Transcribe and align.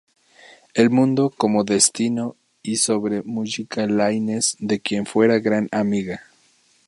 El 0.73 0.89
mundo 0.89 1.29
como 1.29 1.63
destino– 1.63 2.35
y 2.63 2.77
sobre 2.77 3.21
Mujica 3.21 3.85
Láinez, 3.85 4.55
de 4.57 4.79
quien 4.79 5.05
fuera 5.05 5.37
gran 5.37 5.69
amiga. 5.71 6.23